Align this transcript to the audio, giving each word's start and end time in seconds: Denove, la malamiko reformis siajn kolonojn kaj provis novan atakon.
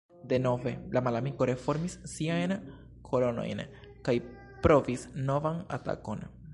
Denove, 0.29 0.71
la 0.95 1.03
malamiko 1.07 1.47
reformis 1.49 1.97
siajn 2.15 2.55
kolonojn 3.11 3.63
kaj 4.09 4.19
provis 4.67 5.09
novan 5.31 5.65
atakon. 5.79 6.31